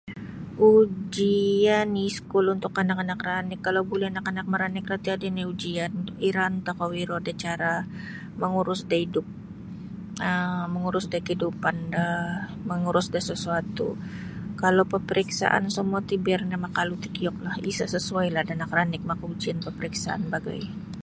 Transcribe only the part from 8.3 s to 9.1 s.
mangurus da